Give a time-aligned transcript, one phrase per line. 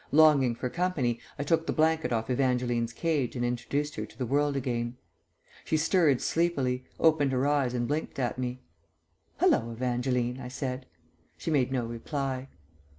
[0.11, 4.25] Longing for company, I took the blanket off Evangeline's cage and introduced her to the
[4.25, 4.97] world again.
[5.63, 8.63] She stirred sleepily, opened her eyes and blinked at me.
[9.37, 10.87] "Hallo, Evangeline," I said.
[11.37, 12.49] She made no reply.